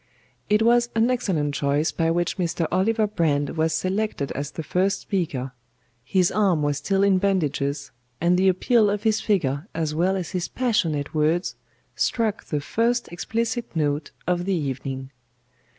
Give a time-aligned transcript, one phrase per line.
[0.49, 2.65] "It was an excellent choice by which Mr.
[2.71, 5.51] OLIVER BRAND was selected as the first speaker.
[6.03, 10.31] His arm was still in bandages; and the appeal of his figure as well as
[10.31, 11.55] his passionate words
[11.95, 15.11] struck the first explicit note of the evening.